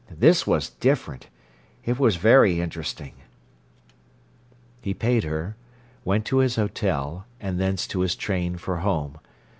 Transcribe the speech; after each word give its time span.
"This 0.09 0.47
was 0.47 0.71
different 0.71 1.27
It 1.85 1.99
was 1.99 2.15
very 2.15 2.59
interesting." 2.59 3.11
He 4.81 4.95
paid 4.95 5.23
her, 5.23 5.57
went 6.03 6.25
to 6.25 6.37
his 6.37 6.55
hotel, 6.55 7.27
and 7.39 7.59
thence 7.59 7.85
to 7.89 7.99
his 7.99 8.15
train 8.15 8.57
for 8.57 8.77
home. 8.77 9.19